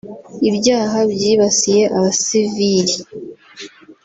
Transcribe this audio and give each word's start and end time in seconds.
ibyaha 0.49 0.99
byibasiye 1.11 1.83
abasivili 1.97 2.95